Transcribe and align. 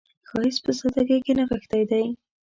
ښایست 0.29 0.61
په 0.65 0.71
سادګۍ 0.79 1.19
کې 1.25 1.33
نغښتی 1.37 1.83
دی 1.89 2.05